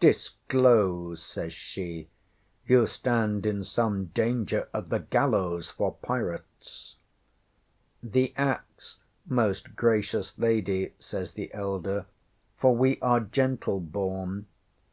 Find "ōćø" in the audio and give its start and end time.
1.24-1.26, 8.06-8.10, 10.90-11.02